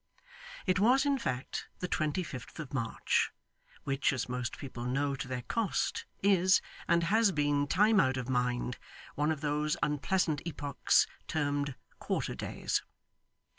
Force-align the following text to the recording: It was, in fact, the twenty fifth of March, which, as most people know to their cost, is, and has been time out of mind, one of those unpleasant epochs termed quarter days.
It 0.65 0.79
was, 0.79 1.05
in 1.05 1.19
fact, 1.19 1.67
the 1.77 1.87
twenty 1.87 2.23
fifth 2.23 2.59
of 2.59 2.73
March, 2.73 3.29
which, 3.83 4.11
as 4.11 4.27
most 4.27 4.57
people 4.57 4.85
know 4.85 5.13
to 5.13 5.27
their 5.27 5.43
cost, 5.43 6.05
is, 6.23 6.59
and 6.87 7.03
has 7.03 7.31
been 7.31 7.67
time 7.67 7.99
out 7.99 8.17
of 8.17 8.27
mind, 8.27 8.79
one 9.13 9.31
of 9.31 9.41
those 9.41 9.77
unpleasant 9.83 10.41
epochs 10.43 11.05
termed 11.27 11.75
quarter 11.99 12.33
days. 12.33 12.81